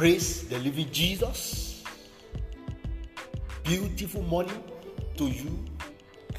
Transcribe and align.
Praise 0.00 0.48
the 0.48 0.58
living 0.60 0.90
Jesus. 0.90 1.84
Beautiful 3.62 4.22
morning 4.22 4.64
to 5.18 5.24
you 5.24 5.62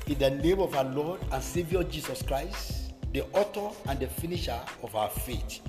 in 0.08 0.18
the 0.18 0.32
name 0.32 0.60
of 0.60 0.76
our 0.76 0.86
Lord 0.86 1.22
and 1.32 1.44
Savior 1.44 1.84
Jesus 1.84 2.24
Christ, 2.24 2.92
the 3.14 3.22
author 3.34 3.70
and 3.88 4.00
the 4.00 4.08
finisher 4.08 4.60
of 4.82 4.96
our 4.96 5.10
faith, 5.10 5.60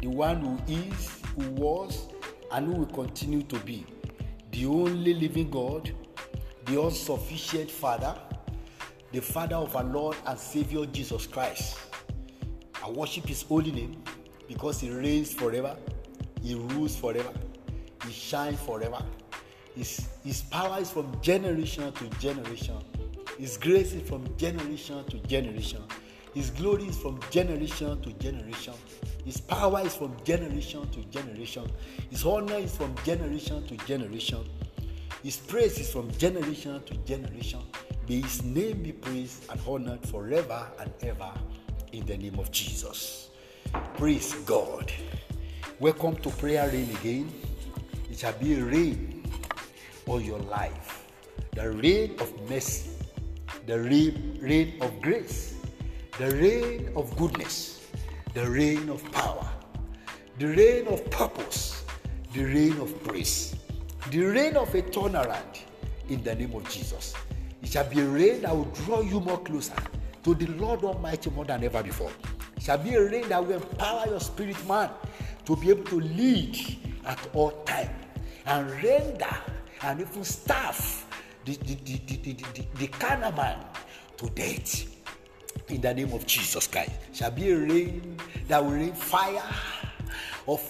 the 0.00 0.08
one 0.08 0.40
who 0.40 0.58
is, 0.66 1.22
who 1.36 1.48
was, 1.50 2.08
and 2.50 2.66
who 2.66 2.80
will 2.80 2.86
continue 2.86 3.42
to 3.42 3.58
be, 3.60 3.86
the 4.50 4.66
only 4.66 5.14
living 5.14 5.48
God, 5.48 5.94
the 6.64 6.82
unsufficient 6.82 7.70
Father, 7.70 8.18
the 9.12 9.20
Father 9.20 9.54
of 9.54 9.76
our 9.76 9.84
Lord 9.84 10.16
and 10.26 10.36
Savior 10.36 10.86
Jesus 10.86 11.28
Christ. 11.28 11.78
I 12.82 12.90
worship 12.90 13.26
His 13.26 13.42
holy 13.42 13.70
name 13.70 14.02
because 14.48 14.80
He 14.80 14.90
reigns 14.90 15.32
forever, 15.32 15.76
He 16.42 16.54
rules 16.54 16.96
forever, 16.96 17.32
He 18.04 18.12
shines 18.12 18.60
forever. 18.60 19.02
His, 19.74 20.08
his 20.22 20.42
power 20.42 20.80
is 20.80 20.90
from 20.90 21.18
generation 21.22 21.92
to 21.92 22.04
generation. 22.18 22.76
His 23.38 23.56
grace 23.56 23.94
is 23.94 24.06
from 24.08 24.24
generation 24.36 25.04
to 25.06 25.18
generation. 25.20 25.82
His 26.34 26.50
glory 26.50 26.84
is 26.84 26.96
from 26.96 27.20
generation 27.30 28.00
to 28.02 28.12
generation. 28.14 28.74
His 29.24 29.40
power 29.40 29.80
is 29.84 29.94
from 29.94 30.14
generation 30.24 30.88
to 30.90 31.04
generation. 31.04 31.70
His 32.10 32.24
honor 32.24 32.56
is 32.56 32.76
from 32.76 32.94
generation 33.04 33.66
to 33.66 33.76
generation. 33.86 34.44
His 35.22 35.36
praise 35.36 35.78
is 35.78 35.90
from 35.92 36.10
generation 36.12 36.82
to 36.84 36.94
generation. 36.98 37.60
May 38.08 38.20
his 38.20 38.42
name 38.42 38.82
be 38.82 38.92
praised 38.92 39.44
and 39.50 39.60
honored 39.66 40.06
forever 40.08 40.66
and 40.80 40.92
ever 41.02 41.32
in 41.92 42.04
the 42.06 42.16
name 42.16 42.38
of 42.38 42.50
Jesus. 42.50 43.28
Praise 43.96 44.34
God. 44.46 44.90
Welcome 45.80 46.16
to 46.16 46.30
Prayer 46.30 46.68
Rain 46.68 46.88
again. 46.96 47.32
It 48.10 48.18
shall 48.18 48.32
be 48.34 48.60
rain 48.60 49.24
on 50.06 50.24
your 50.24 50.38
life. 50.38 51.06
The 51.52 51.70
rain 51.70 52.16
of 52.20 52.32
mercy, 52.48 52.90
the 53.66 53.80
rain, 53.80 54.38
rain 54.40 54.80
of 54.80 55.00
grace, 55.00 55.54
the 56.18 56.30
rain 56.36 56.92
of 56.96 57.16
goodness, 57.16 57.86
the 58.34 58.48
rain 58.48 58.88
of 58.88 59.02
power, 59.12 59.48
the 60.38 60.46
rain 60.46 60.86
of 60.88 61.08
purpose, 61.10 61.84
the 62.32 62.44
rain 62.44 62.78
of 62.80 63.02
praise, 63.04 63.54
the 64.10 64.20
rain 64.20 64.56
of 64.56 64.74
a 64.74 64.82
turnaround 64.82 65.60
in 66.08 66.22
the 66.22 66.34
name 66.34 66.54
of 66.54 66.68
Jesus. 66.68 67.14
It 67.62 67.68
shall 67.70 67.88
be 67.88 68.00
a 68.00 68.06
rain 68.06 68.42
that 68.42 68.54
will 68.56 68.70
draw 68.84 69.00
you 69.00 69.20
more 69.20 69.38
closer 69.38 69.76
to 70.24 70.34
the 70.34 70.46
Lord 70.52 70.84
Almighty 70.84 71.30
more 71.30 71.44
than 71.44 71.64
ever 71.64 71.82
before. 71.82 72.10
It 72.56 72.62
shall 72.62 72.78
be 72.78 72.94
a 72.94 73.02
rain 73.10 73.28
that 73.28 73.44
will 73.44 73.56
empower 73.56 74.06
your 74.08 74.20
spirit 74.20 74.56
man 74.68 74.90
to 75.44 75.56
be 75.56 75.70
able 75.70 75.84
to 75.84 76.00
lead 76.00 76.58
at 77.06 77.18
all 77.34 77.50
time 77.64 77.90
and 78.46 78.70
render 78.82 79.36
and 79.82 80.00
even 80.00 80.24
staff 80.24 81.06
the, 81.44 81.56
the, 81.56 81.74
the, 81.74 82.00
the, 82.06 82.16
the, 82.16 82.32
the, 82.54 82.66
the 82.78 82.86
carnal 82.88 83.32
man 83.32 83.58
to 84.16 84.28
death. 84.30 84.88
In 85.68 85.80
the 85.80 85.94
name 85.94 86.12
of 86.12 86.26
Jesus 86.26 86.66
Christ. 86.66 86.92
Shall 87.12 87.30
be 87.30 87.50
a 87.50 87.56
rain 87.56 88.16
that 88.48 88.62
will 88.62 88.72
rain 88.72 88.92
fire 88.92 89.42
of, 90.48 90.60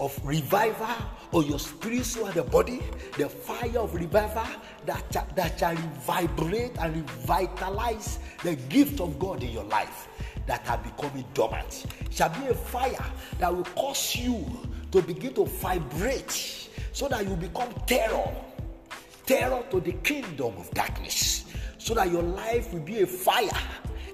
of 0.00 0.18
revival 0.24 0.86
on 1.32 1.46
your 1.46 1.58
spirit, 1.58 2.04
soul, 2.04 2.26
and 2.26 2.34
the 2.34 2.42
body, 2.42 2.80
the 3.16 3.28
fire 3.28 3.78
of 3.78 3.94
revival 3.94 4.46
that, 4.86 5.34
that 5.36 5.58
shall 5.58 5.74
vibrate 5.74 6.72
and 6.78 6.96
revitalize 6.96 8.18
the 8.42 8.56
gift 8.68 9.00
of 9.00 9.18
God 9.18 9.42
in 9.42 9.50
your 9.50 9.64
life 9.64 10.08
that 10.48 10.68
are 10.68 10.78
becoming 10.78 11.24
dormant. 11.34 11.86
Shall 12.10 12.30
be 12.30 12.48
a 12.48 12.54
fire 12.54 13.04
that 13.38 13.54
will 13.54 13.64
cause 13.64 14.16
you 14.16 14.44
to 14.90 15.02
begin 15.02 15.34
to 15.34 15.44
vibrate 15.44 16.68
so 16.92 17.06
that 17.06 17.24
you 17.28 17.36
become 17.36 17.72
terror, 17.86 18.34
terror 19.24 19.62
to 19.70 19.80
the 19.80 19.92
kingdom 19.92 20.54
of 20.56 20.68
darkness, 20.72 21.44
so 21.76 21.94
that 21.94 22.10
your 22.10 22.22
life 22.22 22.72
will 22.72 22.80
be 22.80 23.02
a 23.02 23.06
fire, 23.06 23.48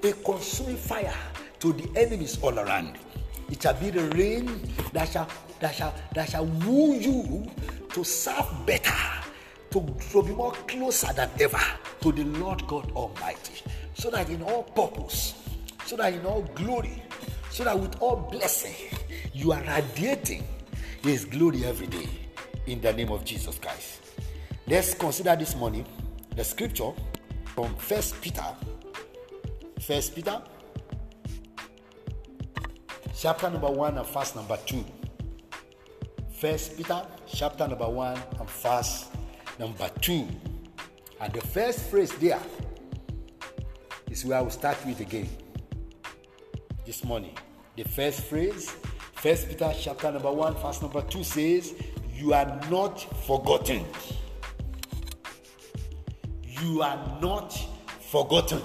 a 0.03 0.13
consuming 0.13 0.77
fire 0.77 1.15
to 1.61 1.73
the 1.73 1.89
enemies 1.99 2.39
all 2.43 2.59
around. 2.59 2.99
It 3.51 3.63
shall 3.63 3.75
be 3.75 3.91
the 3.91 4.09
rain 4.11 4.61
that 4.93 5.09
shall 5.09 5.29
that 5.61 5.75
shall 5.75 5.95
that 6.15 6.31
shall 6.31 6.47
woo 6.47 6.95
you 6.95 7.49
to 7.91 8.03
serve 8.03 8.67
better, 8.67 8.93
to, 9.71 9.97
to 10.11 10.23
be 10.23 10.33
more 10.33 10.53
closer 10.53 11.13
than 11.13 11.31
ever 11.41 11.61
to 12.01 12.11
the 12.11 12.25
Lord 12.25 12.67
God 12.67 12.91
Almighty, 12.93 13.63
so 13.95 14.11
that 14.11 14.29
in 14.29 14.43
all 14.43 14.65
purpose, 14.65 15.44
so 15.87 15.97
that 15.97 16.13
in 16.13 16.25
all 16.25 16.43
glory, 16.55 17.03
so 17.51 17.65
that 17.65 17.79
with 17.79 18.01
all 18.01 18.17
blessing, 18.17 18.75
you 19.33 19.53
are 19.53 19.63
radiating 19.63 20.45
His 21.03 21.25
glory 21.25 21.65
every 21.65 21.87
day 21.87 22.09
in 22.67 22.81
the 22.81 22.93
name 22.93 23.11
of 23.11 23.25
Jesus 23.25 23.59
Christ. 23.59 24.01
Let's 24.67 24.95
consider 24.95 25.37
this 25.37 25.55
morning 25.55 25.85
the 26.35 26.45
scripture 26.45 26.91
from 27.55 27.75
First 27.77 28.21
Peter, 28.23 28.45
First 29.81 30.15
Peter 30.15 30.41
chapter 33.17 33.51
number 33.51 33.71
1 33.71 33.99
and 33.99 34.07
verse 34.07 34.35
number 34.35 34.59
2. 34.67 34.85
First 36.39 36.77
Peter 36.77 37.07
chapter 37.27 37.69
number 37.69 37.89
1 37.89 38.19
and 38.41 38.51
verse 38.51 39.09
number 39.59 39.89
2. 40.01 40.27
And 41.21 41.33
the 41.33 41.41
first 41.41 41.81
phrase 41.91 42.13
there 42.17 42.41
is 44.11 44.25
where 44.25 44.39
I 44.39 44.43
will 44.43 44.51
start 44.51 44.77
with 44.85 45.01
again 45.01 45.29
this 46.87 47.05
morning. 47.05 47.37
The 47.77 47.85
first 47.85 48.21
phrase, 48.23 48.75
First 49.15 49.49
Peter 49.49 49.73
chapter 49.79 50.13
number 50.13 50.31
1, 50.31 50.55
verse 50.57 50.83
number 50.83 51.01
2 51.01 51.25
says, 51.25 51.75
You 52.15 52.35
are 52.35 52.61
not 52.71 53.01
forgotten. 53.25 53.85
You 56.47 56.83
are 56.83 57.19
not 57.23 57.59
forgotten. 58.01 58.63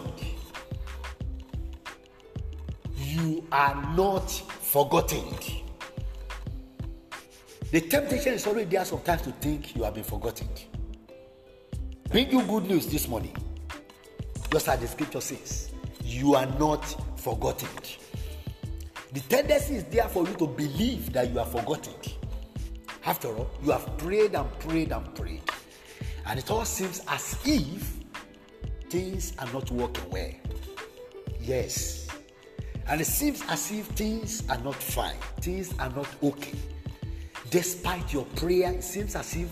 You 2.97 3.45
are 3.51 3.95
not 3.95 4.29
forgotten. 4.29 5.23
The 7.71 7.81
temptation 7.81 8.33
is 8.33 8.45
already 8.47 8.69
there 8.69 8.83
sometimes 8.83 9.21
to 9.21 9.31
think 9.31 9.75
you 9.75 9.83
have 9.83 9.93
been 9.93 10.03
forgotten. 10.03 10.49
Bring 12.09 12.31
you 12.31 12.41
good 12.43 12.65
news 12.65 12.87
this 12.87 13.07
morning. 13.07 13.35
Just 14.51 14.67
as 14.67 14.79
the 14.79 14.87
scripture 14.87 15.21
says, 15.21 15.71
you 16.03 16.35
are 16.35 16.47
not 16.57 16.83
forgotten. 17.17 17.69
The 19.11 19.21
tendency 19.21 19.75
is 19.75 19.83
there 19.85 20.07
for 20.07 20.27
you 20.27 20.35
to 20.35 20.45
believe 20.45 21.11
that 21.13 21.31
you 21.31 21.39
are 21.39 21.45
forgotten. 21.45 21.93
After 23.05 23.29
all, 23.29 23.49
you 23.63 23.71
have 23.71 23.97
prayed 23.97 24.35
and 24.35 24.59
prayed 24.59 24.91
and 24.91 25.15
prayed. 25.15 25.41
And 26.27 26.37
it 26.37 26.51
all 26.51 26.65
seems 26.65 27.01
as 27.07 27.37
if 27.43 27.97
things 28.89 29.33
are 29.39 29.51
not 29.51 29.71
working 29.71 30.09
well. 30.11 30.31
Yes. 31.41 32.07
And 32.87 33.01
it 33.01 33.07
seems 33.07 33.41
as 33.49 33.71
if 33.71 33.87
things 33.87 34.43
are 34.49 34.59
not 34.59 34.75
fine, 34.75 35.17
things 35.41 35.73
are 35.79 35.89
not 35.89 36.07
okay. 36.21 36.57
Despite 37.49 38.13
your 38.13 38.25
prayer, 38.35 38.71
it 38.73 38.83
seems 38.83 39.15
as 39.15 39.35
if 39.35 39.49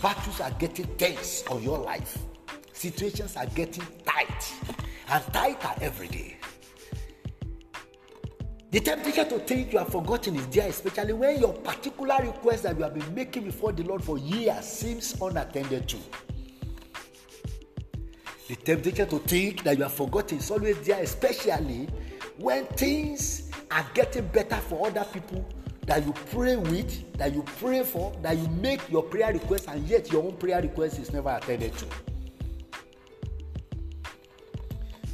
battles 0.00 0.40
are 0.40 0.52
getting 0.52 0.86
tense 0.96 1.44
on 1.50 1.62
your 1.62 1.78
life. 1.78 2.16
Situations 2.72 3.36
are 3.36 3.46
getting 3.46 3.84
tight 4.06 4.54
and 5.10 5.24
tighter 5.34 5.70
every 5.82 6.08
day. 6.08 6.36
The 8.72 8.80
temptation 8.80 9.28
to 9.28 9.38
think 9.38 9.72
you 9.72 9.78
have 9.78 9.88
forgotten 9.88 10.36
is 10.36 10.46
there, 10.48 10.68
especially 10.68 11.12
when 11.12 11.38
your 11.38 11.52
particular 11.52 12.16
request 12.20 12.64
that 12.64 12.76
you 12.76 12.82
have 12.82 12.94
been 12.94 13.14
making 13.14 13.44
before 13.44 13.72
the 13.72 13.84
Lord 13.84 14.02
for 14.02 14.18
years 14.18 14.64
seems 14.64 15.14
unattended 15.20 15.88
to. 15.88 15.96
The 18.48 18.56
temptation 18.56 19.08
to 19.08 19.18
think 19.20 19.62
that 19.62 19.76
you 19.76 19.84
have 19.84 19.94
forgotten 19.94 20.38
is 20.38 20.50
always 20.50 20.78
there, 20.86 21.00
especially 21.00 21.88
when 22.38 22.66
things 22.66 23.50
are 23.70 23.86
getting 23.94 24.26
better 24.28 24.56
for 24.56 24.88
other 24.88 25.04
people 25.12 25.44
that 25.86 26.04
you 26.04 26.12
pray 26.30 26.56
with, 26.56 27.12
that 27.18 27.32
you 27.32 27.42
pray 27.58 27.84
for, 27.84 28.12
that 28.22 28.36
you 28.36 28.48
make 28.48 28.88
your 28.90 29.04
prayer 29.04 29.32
request, 29.32 29.68
and 29.68 29.86
yet 29.88 30.10
your 30.10 30.24
own 30.24 30.36
prayer 30.36 30.60
request 30.60 30.98
is 30.98 31.12
never 31.12 31.30
attended 31.30 31.72
to. 31.78 31.86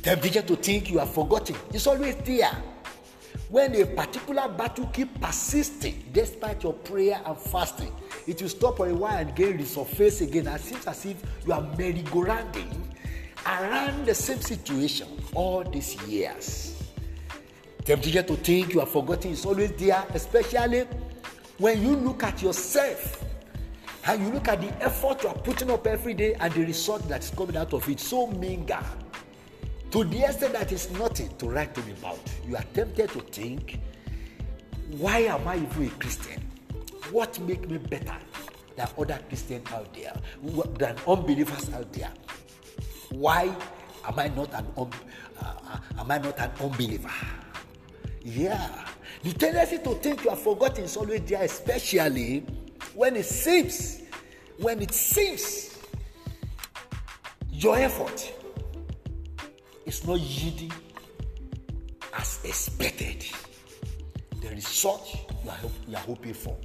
Temptation 0.02 0.44
to 0.46 0.56
think 0.56 0.90
you 0.90 0.98
have 0.98 1.12
forgotten 1.12 1.54
is 1.72 1.86
always 1.86 2.16
there 2.16 2.50
when 3.52 3.74
a 3.74 3.84
particular 3.84 4.48
battle 4.48 4.86
keep 4.94 5.20
persisting 5.20 6.02
despite 6.10 6.62
your 6.62 6.72
prayer 6.72 7.20
and 7.26 7.36
fasting 7.36 7.92
it 8.26 8.40
will 8.40 8.48
stop 8.48 8.78
for 8.78 8.88
a 8.88 8.94
while 8.94 9.18
and 9.18 9.28
again 9.28 9.58
resurface 9.58 10.22
again 10.22 10.46
and 10.46 10.58
seems 10.58 10.86
as 10.86 11.04
if 11.04 11.22
you 11.46 11.52
are 11.52 11.60
merry-go-rounding 11.76 12.70
around 13.44 14.06
the 14.06 14.14
same 14.14 14.40
situation 14.40 15.06
all 15.34 15.62
these 15.64 16.00
years. 16.04 16.82
Temptation 17.84 18.24
to 18.26 18.36
think 18.36 18.72
you 18.72 18.80
are 18.80 18.86
forgotten 18.86 19.32
is 19.32 19.44
always 19.44 19.72
there 19.72 20.02
especially 20.14 20.86
when 21.58 21.82
you 21.82 21.94
look 21.94 22.22
at 22.22 22.40
yourself 22.40 23.22
and 24.06 24.22
you 24.22 24.32
look 24.32 24.48
at 24.48 24.62
the 24.62 24.82
effort 24.82 25.22
you 25.22 25.28
are 25.28 25.34
putting 25.34 25.70
up 25.70 25.86
every 25.86 26.14
day 26.14 26.32
and 26.40 26.54
the 26.54 26.64
result 26.64 27.06
that 27.06 27.22
is 27.22 27.28
coming 27.28 27.58
out 27.58 27.74
of 27.74 27.86
it. 27.86 28.00
So 28.00 28.28
meager 28.28 28.82
to 29.92 30.04
the 30.04 30.24
extent 30.24 30.54
that 30.54 30.72
it's 30.72 30.90
nothing 30.90 31.28
to 31.38 31.48
write 31.48 31.76
home 31.76 31.90
about. 31.98 32.18
You 32.46 32.56
are 32.56 32.64
tempted 32.74 33.10
to 33.10 33.20
think, 33.20 33.80
why 34.90 35.20
am 35.20 35.46
I 35.46 35.56
even 35.56 35.86
a 35.86 35.90
Christian? 35.90 36.52
what 37.12 37.38
make 37.40 37.68
me 37.68 37.78
better 37.78 38.16
than 38.76 38.88
other 38.98 39.20
Christians 39.28 39.70
out 39.70 39.94
there, 39.94 40.14
than 40.78 40.96
unbelievers 41.06 41.72
out 41.74 41.92
there? 41.92 42.10
Why 43.10 43.54
am 44.06 44.18
I 44.18 44.28
not 44.28 44.52
an 44.54 44.66
un, 44.76 44.90
uh, 45.40 45.78
am 45.98 46.10
I 46.10 46.18
not 46.18 46.38
an 46.38 46.50
unbeliever? 46.60 47.10
Yeah, 48.22 48.86
the 49.22 49.32
tendency 49.32 49.78
to 49.78 49.94
think 49.96 50.24
you 50.24 50.30
are 50.30 50.36
forgotten 50.36 50.84
is 50.84 50.96
always 50.96 51.20
there, 51.22 51.42
especially 51.42 52.46
when 52.94 53.16
it 53.16 53.26
seems, 53.26 54.02
when 54.58 54.80
it 54.80 54.92
seems 54.92 55.76
your 57.50 57.76
effort 57.76 58.32
is 59.86 60.06
not 60.06 60.20
yielding 60.20 60.72
as 62.14 62.40
expected. 62.44 63.24
The 64.40 64.48
result 64.50 65.08
you 65.44 65.50
are, 65.50 65.56
you 65.88 65.96
are 65.96 66.00
hoping 66.00 66.34
for. 66.34 66.56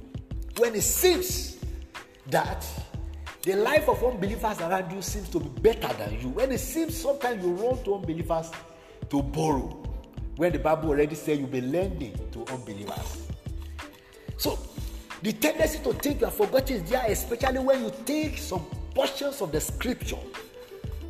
When 0.56 0.74
it 0.74 0.82
seems 0.82 1.58
that 2.26 2.66
the 3.42 3.54
life 3.54 3.88
of 3.88 4.02
unbelievers 4.04 4.60
around 4.60 4.92
you 4.92 5.00
seems 5.00 5.28
to 5.30 5.40
be 5.40 5.48
better 5.60 5.92
than 5.94 6.20
you, 6.20 6.28
when 6.30 6.52
it 6.52 6.58
seems 6.58 6.96
sometimes 6.96 7.42
you 7.44 7.52
run 7.52 7.82
to 7.84 7.94
unbelievers 7.94 8.50
to 9.10 9.22
borrow, 9.22 9.82
when 10.36 10.52
the 10.52 10.58
Bible 10.58 10.90
already 10.90 11.14
said 11.14 11.38
you'll 11.38 11.48
be 11.48 11.60
lending 11.60 12.18
to 12.32 12.40
unbelievers. 12.52 13.28
So 14.36 14.58
the 15.22 15.32
tendency 15.32 15.78
to 15.82 15.92
think 15.94 16.20
you 16.20 16.26
are 16.26 16.30
forgotten 16.30 16.76
is 16.76 16.90
there, 16.90 17.04
especially 17.08 17.58
when 17.58 17.84
you 17.84 17.92
take 18.04 18.38
some 18.38 18.64
portions 18.94 19.40
of 19.40 19.50
the 19.52 19.60
scripture 19.60 20.18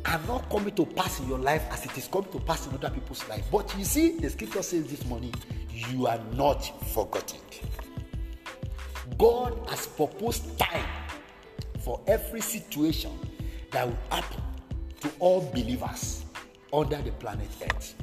are 0.05 0.19
come 0.49 0.71
to 0.71 0.85
pass 0.85 1.19
in 1.19 1.27
your 1.27 1.39
life 1.39 1.63
as 1.71 1.85
it 1.85 1.97
is 1.97 2.07
coming 2.07 2.31
to 2.31 2.39
pass 2.39 2.67
in 2.67 2.73
other 2.73 2.89
people's 2.89 3.27
life. 3.27 3.45
But 3.51 3.73
you 3.77 3.83
see, 3.85 4.17
the 4.17 4.29
scripture 4.29 4.63
says 4.63 4.87
this 4.87 5.05
morning, 5.05 5.33
you 5.71 6.07
are 6.07 6.19
not 6.33 6.61
forgotten. 6.89 7.39
God 9.17 9.57
has 9.69 9.87
proposed 9.87 10.57
time 10.57 10.85
for 11.81 11.99
every 12.07 12.41
situation 12.41 13.11
that 13.71 13.87
will 13.87 13.97
happen 14.09 14.41
to 15.01 15.11
all 15.19 15.41
believers 15.53 16.23
under 16.71 16.97
the 16.97 17.11
planet 17.13 17.49
Earth. 17.63 17.95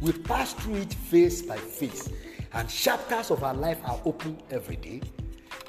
We 0.00 0.12
pass 0.12 0.52
through 0.52 0.76
it 0.76 0.92
face 0.92 1.42
by 1.42 1.56
face, 1.56 2.10
and 2.52 2.68
chapters 2.68 3.30
of 3.30 3.42
our 3.42 3.54
life 3.54 3.78
are 3.84 4.00
open 4.04 4.38
every 4.50 4.76
day. 4.76 5.00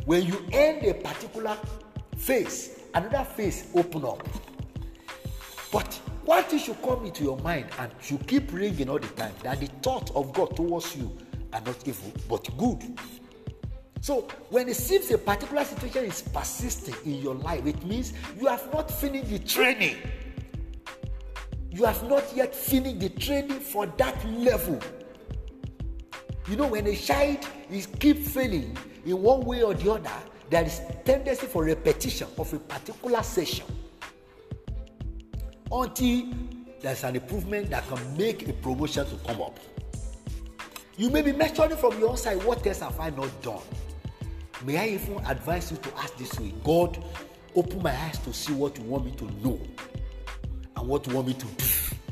When 0.06 0.26
you 0.26 0.46
end 0.52 0.86
a 0.86 0.94
particular 0.94 1.58
phase, 2.18 2.80
another 2.94 3.24
phase 3.24 3.68
open 3.74 4.06
up. 4.06 4.28
But 5.72 5.94
one 6.26 6.44
thing 6.44 6.60
should 6.60 6.82
come 6.82 7.06
into 7.06 7.24
your 7.24 7.38
mind 7.40 7.68
and 7.80 7.92
you 8.04 8.18
keep 8.20 8.52
ringing 8.54 8.90
all 8.90 9.00
the 9.00 9.08
time 9.08 9.34
that 9.44 9.60
the 9.60 9.68
thought 9.82 10.12
of 10.16 10.34
God 10.34 10.56
towards 10.56 10.96
you 10.96 11.16
are 11.54 11.62
not 11.62 11.88
evil 11.88 12.12
but 12.30 12.48
good. 12.58 12.84
So 14.02 14.28
when 14.50 14.70
it 14.70 14.76
seems 14.76 15.12
a 15.12 15.18
particular 15.18 15.66
situation 15.66 16.06
is 16.06 16.22
persisting 16.22 16.96
in 17.06 17.22
your 17.22 17.36
life, 17.36 17.66
it 17.66 17.84
means 17.86 18.14
you 18.40 18.48
have 18.48 18.72
not 18.72 18.90
finished 18.90 19.30
the 19.30 19.40
training. 19.40 19.98
You 21.72 21.84
have 21.84 22.08
not 22.10 22.24
yet 22.36 22.56
finished 22.56 23.00
the 23.00 23.10
training 23.10 23.60
for 23.60 23.86
that 23.86 24.26
level. 24.30 24.80
You 26.50 26.56
know, 26.56 26.68
when 26.68 26.88
a 26.88 26.96
child 26.96 27.40
is 27.70 27.88
keep 27.88 28.20
failing 28.20 28.78
in 29.06 29.22
one 29.22 29.42
way 29.42 29.64
or 29.64 29.74
the 29.74 29.92
other, 29.92 30.10
there 30.50 30.64
is 30.64 30.82
tendency 31.04 31.46
for 31.46 31.66
repetition 31.66 32.28
of 32.38 32.54
a 32.54 32.60
particular 32.60 33.22
session 33.22 33.66
until 35.72 36.26
there's 36.82 37.04
an 37.04 37.16
improvement 37.16 37.70
that 37.70 37.88
can 37.88 38.18
make 38.18 38.48
a 38.48 38.54
promotion 38.54 39.06
to 39.08 39.16
come 39.26 39.42
up. 39.42 39.60
You 40.98 41.10
may 41.10 41.22
be 41.22 41.32
measuring 41.32 41.78
from 41.78 42.00
your 42.00 42.18
side, 42.18 42.44
what 42.44 42.66
else 42.66 42.80
have 42.80 43.00
I 43.00 43.10
not 43.12 43.42
done? 43.42 43.62
May 44.66 44.78
I 44.78 44.88
even 44.88 45.24
advise 45.26 45.72
you 45.72 45.78
to 45.78 45.98
ask 45.98 46.18
this 46.18 46.40
way 46.40 46.54
God, 46.64 47.04
open 47.56 47.82
my 47.84 47.92
eyes 47.92 48.18
to 48.20 48.34
see 48.34 48.54
what 48.54 48.78
you 48.78 48.84
want 48.86 49.06
me 49.06 49.12
to 49.12 49.26
know 49.44 49.60
and 50.76 50.88
what 50.88 51.06
you 51.08 51.14
want 51.14 51.28
me 51.28 51.34
to 51.34 51.46
do, 51.46 51.66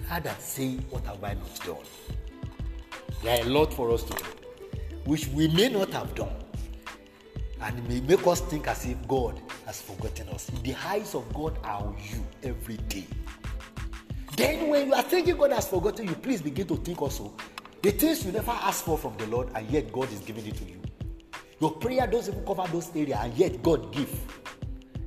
rather 0.10 0.30
than 0.30 0.40
saying, 0.40 0.86
What 0.90 1.06
have 1.06 1.24
I 1.24 1.34
not 1.34 1.66
done? 1.66 1.78
There 3.24 3.40
are 3.40 3.46
a 3.46 3.50
lot 3.50 3.74
for 3.74 3.92
us 3.92 4.04
to 4.04 4.14
do, 4.14 4.24
which 5.06 5.28
we 5.30 5.48
may 5.48 5.70
not 5.70 5.92
have 5.92 6.14
done. 6.14 6.36
And 7.62 7.80
it 7.80 7.90
may 7.90 8.02
make 8.02 8.28
us 8.28 8.42
think 8.42 8.68
as 8.68 8.86
if 8.86 9.08
God 9.08 9.42
has 9.66 9.82
forgotten 9.82 10.30
us. 10.30 10.46
The 10.62 10.76
eyes 10.88 11.16
of 11.16 11.32
God 11.34 11.58
are 11.64 11.82
on 11.82 11.98
you 12.12 12.24
every 12.44 12.78
day. 12.78 13.08
Then, 14.36 14.68
when 14.68 14.88
you 14.88 14.94
are 14.94 15.02
thinking 15.02 15.38
God 15.38 15.52
has 15.52 15.68
forgotten 15.68 16.08
you, 16.08 16.16
please 16.16 16.42
begin 16.42 16.68
to 16.68 16.76
think 16.78 17.02
also 17.02 17.34
the 17.82 17.92
things 17.92 18.26
you 18.26 18.32
never 18.32 18.52
asked 18.52 18.84
for 18.84 18.98
from 18.98 19.16
the 19.18 19.28
Lord, 19.28 19.50
and 19.56 19.70
yet 19.70 19.92
God 19.92 20.12
is 20.12 20.20
giving 20.20 20.46
it 20.46 20.56
to 20.58 20.66
you. 20.66 20.82
Your 21.62 21.72
prayer 21.72 22.06
doesn't 22.06 22.34
even 22.34 22.46
cover 22.46 22.70
those 22.72 22.90
areas, 22.96 23.18
and 23.22 23.34
yet 23.36 23.64
God 23.64 23.94
give. 23.94 24.10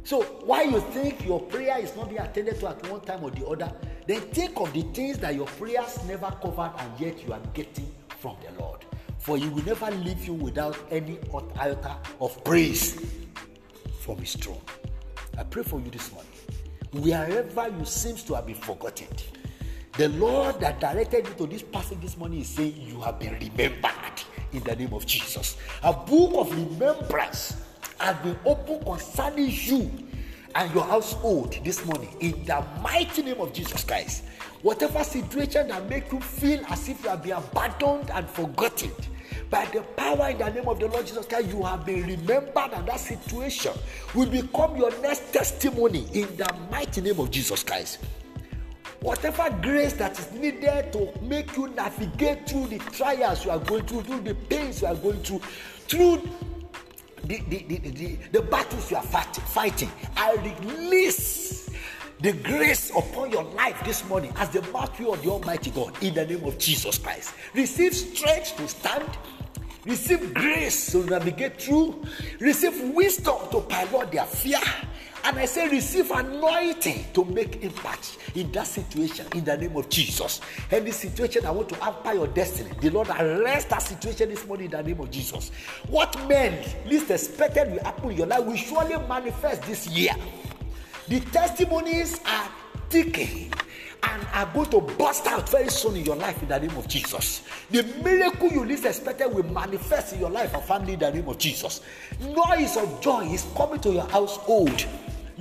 So 0.05 0.23
why 0.23 0.63
you 0.63 0.81
think 0.81 1.27
your 1.27 1.41
prayer 1.43 1.79
is 1.79 1.95
not 1.95 2.09
being 2.09 2.23
attended 2.23 2.59
to 2.61 2.69
at 2.69 2.89
one 2.89 3.03
time 3.03 3.23
or 3.23 3.31
the 3.31 3.47
other, 3.47 3.71
then 4.07 4.21
think 4.21 4.59
of 4.59 4.73
the 4.73 4.83
things 4.95 5.19
that 5.19 5.35
your 5.35 5.47
prayers 5.47 5.99
never 6.07 6.35
covered, 6.41 6.73
and 6.79 6.99
yet 6.99 7.23
you 7.27 7.35
are 7.35 7.43
getting 7.53 7.93
from 8.21 8.37
the 8.43 8.63
Lord. 8.63 8.87
For 9.19 9.37
He 9.37 9.49
will 9.49 9.65
never 9.65 9.91
leave 9.91 10.25
you 10.25 10.33
without 10.33 10.79
any 10.91 11.19
iota 11.61 11.97
of 12.21 12.43
praise 12.45 12.99
from 14.01 14.17
His 14.19 14.35
throne. 14.37 14.63
I 15.37 15.43
pray 15.43 15.63
for 15.63 15.81
you 15.81 15.91
this 15.91 16.11
morning. 16.13 16.31
Wherever 16.93 17.69
you 17.69 17.85
seems 17.85 18.23
to 18.25 18.35
have 18.35 18.47
been 18.47 18.55
forgotten, 18.55 19.09
the 19.99 20.09
Lord 20.11 20.59
that 20.61 20.81
directed 20.81 21.27
you 21.27 21.35
to 21.35 21.47
this 21.47 21.63
passage 21.63 22.01
this 22.01 22.17
morning 22.17 22.41
is 22.41 22.49
saying 22.49 22.75
you 22.79 23.01
have 23.01 23.19
been 23.19 23.35
remembered 23.35 24.23
in 24.53 24.63
the 24.63 24.75
name 24.75 24.95
of 24.95 25.05
Jesus. 25.05 25.59
A 25.83 25.93
book 25.93 26.33
of 26.35 26.51
remembrance 26.51 27.57
has 27.99 28.17
been 28.19 28.39
opened 28.47 28.87
concerning 28.87 29.51
you 29.51 29.91
and 30.55 30.75
your 30.75 30.85
household 30.85 31.59
this 31.63 31.85
morning 31.85 32.15
in 32.21 32.45
the 32.45 32.65
mighty 32.83 33.23
name 33.23 33.41
of 33.41 33.53
Jesus 33.53 33.85
Christ. 33.85 34.25
Whatever 34.63 35.05
situation 35.05 35.69
that 35.69 35.87
make 35.91 36.11
you 36.11 36.21
feel 36.21 36.65
as 36.69 36.89
if 36.89 37.03
you 37.03 37.11
have 37.11 37.23
been 37.23 37.33
abandoned 37.33 38.11
and 38.11 38.29
forgotten, 38.29 38.93
by 39.51 39.65
the 39.67 39.83
power 39.97 40.29
in 40.31 40.39
the 40.39 40.49
name 40.51 40.69
of 40.69 40.79
the 40.79 40.89
Lord 40.89 41.07
Jesus 41.07 41.27
Christ, 41.27 41.49
you 41.49 41.63
have 41.63 41.87
been 41.87 42.07
remembered, 42.07 42.73
and 42.73 42.87
that 42.87 43.01
situation 43.01 43.73
will 44.15 44.29
become 44.29 44.77
your 44.77 44.91
next 45.01 45.33
testimony 45.33 46.07
in 46.13 46.37
the 46.37 46.55
mighty 46.71 47.01
name 47.01 47.19
of 47.19 47.31
Jesus 47.31 47.63
Christ. 47.63 47.99
Whatever 49.01 49.49
grace 49.63 49.93
that 49.95 50.19
is 50.19 50.33
needed 50.33 50.93
to 50.93 51.13
make 51.23 51.57
you 51.57 51.69
navigate 51.69 52.49
through 52.49 52.67
the 52.67 52.79
trials 52.79 53.45
you 53.45 53.51
are 53.51 53.61
going 53.61 53.87
through, 53.87 54.03
through 54.03 54.21
the 54.21 54.35
pains 54.35 54.83
you 54.83 54.89
are 54.89 54.95
going 54.97 55.23
through, 55.23 55.41
through 55.87 56.23
the, 57.25 57.39
the, 57.49 57.65
the, 57.69 57.79
the, 57.91 58.19
the 58.33 58.43
battles 58.43 58.91
you 58.91 58.97
are 58.97 59.03
fighting, 59.03 59.91
I 60.17 60.35
release 60.63 61.71
the 62.21 62.33
grace 62.33 62.91
upon 62.91 63.31
your 63.31 63.45
life 63.45 63.81
this 63.85 64.05
morning 64.09 64.33
as 64.37 64.49
the 64.51 64.63
mouthpiece 64.73 65.07
of 65.07 65.23
the 65.23 65.31
Almighty 65.31 65.71
God 65.71 66.03
in 66.03 66.15
the 66.15 66.27
name 66.27 66.45
of 66.45 66.59
Jesus 66.59 66.99
Christ. 66.99 67.33
Receive 67.55 67.95
strength 67.95 68.57
to 68.57 68.67
stand, 68.67 69.09
receive 69.85 70.35
grace 70.35 70.93
to 70.93 71.05
navigate 71.05 71.61
through, 71.61 72.03
receive 72.41 72.95
wisdom 72.95 73.37
to 73.51 73.61
pilot 73.61 74.13
their 74.13 74.27
fear, 74.27 74.61
and 75.25 75.39
I 75.39 75.45
say, 75.47 75.69
receive 75.69 76.11
anointing 76.11 77.07
to 77.13 77.25
make 77.25 77.63
impact 77.63 78.19
in 78.35 78.51
that 78.53 78.67
situation 78.67 79.27
in 79.35 79.45
the 79.45 79.57
name 79.57 79.77
of 79.77 79.89
Jesus. 79.89 80.41
Any 80.71 80.91
situation 80.93 81.45
I 81.45 81.51
want 81.51 81.69
to 81.71 81.75
hamper 81.77 82.15
your 82.15 82.29
destiny, 82.29 82.71
the 82.81 82.91
Lord 82.91 83.09
arrest 83.09 83.71
that 83.71 83.83
situation 83.83 84.31
this 84.31 84.47
morning 84.47 84.67
in 84.67 84.71
the 84.71 84.83
name 84.83 85.01
of 85.01 85.11
Jesus. 85.11 85.51
What 85.89 86.17
men 86.29 86.65
least 86.87 87.11
expected 87.11 87.73
will 87.73 87.83
happen 87.83 88.11
in 88.13 88.17
your 88.17 88.27
life 88.27 88.45
will 88.45 88.57
surely 88.57 88.97
manifest 89.07 89.63
this 89.63 89.89
year. 89.89 90.15
The 91.09 91.21
testimonies 91.21 92.21
are 92.25 92.49
ticking 92.91 93.53
and 94.03 94.27
are 94.33 94.47
going 94.55 94.71
to 94.71 94.81
burst 94.81 95.27
out 95.27 95.49
very 95.49 95.69
soon 95.69 95.97
in 95.97 96.05
your 96.05 96.17
life 96.17 96.41
in 96.43 96.49
the 96.49 96.59
name 96.59 96.77
of 96.77 96.87
Jesus. 96.87 97.43
The 97.71 97.83
miracle 98.05 98.49
you 98.49 98.65
least 98.65 98.85
expected 98.85 99.29
will 99.29 99.45
manifest 99.45 100.15
in 100.15 100.21
your 100.21 100.31
life 100.31 100.55
and 100.55 100.63
family 100.63 100.95
in 100.95 100.99
the 101.01 101.11
name 101.11 101.29
of 101.29 101.39
Jesus. 101.39 101.81
Noise 102.21 102.77
of 102.77 103.01
joy 103.01 103.27
is 103.27 103.47
coming 103.57 103.81
to 103.81 103.91
your 103.91 104.07
household. 104.09 104.87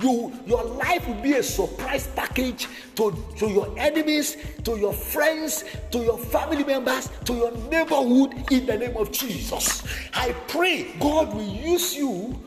You, 0.00 0.32
your 0.46 0.62
life 0.62 1.08
will 1.08 1.20
be 1.20 1.32
a 1.32 1.42
surprise 1.42 2.08
package 2.14 2.68
to, 2.94 3.16
to 3.38 3.48
your 3.48 3.74
enemies, 3.76 4.36
to 4.62 4.78
your 4.78 4.92
friends, 4.92 5.64
to 5.90 5.98
your 5.98 6.18
family 6.18 6.62
members, 6.62 7.10
to 7.24 7.34
your 7.34 7.50
neighborhood 7.68 8.32
in 8.52 8.66
the 8.66 8.76
name 8.78 8.96
of 8.96 9.10
Jesus. 9.10 9.82
I 10.14 10.32
pray 10.46 10.94
God 11.00 11.34
will 11.34 11.42
use 11.42 11.96
you 11.96 12.40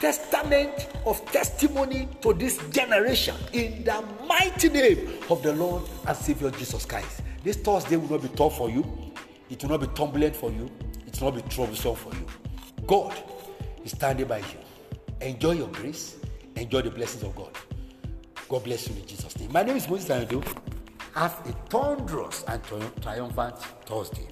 testament 0.00 0.88
of 1.04 1.24
testimony 1.30 2.08
to 2.22 2.32
this 2.32 2.58
generation 2.70 3.36
in 3.52 3.84
the 3.84 4.02
mighty 4.26 4.70
name 4.70 5.10
of 5.28 5.42
the 5.42 5.52
Lord 5.52 5.82
and 6.06 6.16
Savior 6.16 6.50
Jesus 6.50 6.86
Christ. 6.86 7.22
This 7.44 7.56
Thursday 7.56 7.96
will 7.96 8.10
not 8.10 8.22
be 8.22 8.28
tough 8.36 8.56
for 8.56 8.70
you, 8.70 8.84
it 9.50 9.62
will 9.62 9.70
not 9.70 9.80
be 9.80 9.86
turbulent 9.88 10.34
for 10.34 10.50
you, 10.50 10.70
it 11.06 11.20
will 11.20 11.30
not 11.30 11.42
be 11.42 11.48
troublesome 11.50 11.94
for 11.94 12.14
you. 12.14 12.26
God 12.86 13.14
is 13.84 13.92
standing 13.92 14.26
by 14.26 14.38
you. 14.38 14.44
Enjoy 15.20 15.52
your 15.52 15.68
grace, 15.68 16.16
enjoy 16.56 16.82
the 16.82 16.90
blessings 16.90 17.22
of 17.22 17.36
God. 17.36 17.56
God 18.48 18.64
bless 18.64 18.88
you 18.88 18.96
in 18.96 19.06
Jesus' 19.06 19.38
name. 19.38 19.52
My 19.52 19.62
name 19.62 19.76
is 19.76 19.88
Moses 19.88 20.08
Ayando. 20.08 20.42
Have 21.14 21.40
a 21.46 21.52
thunderous 21.68 22.44
and 22.48 22.62
triumphant 23.02 23.58
Thursday. 23.84 24.26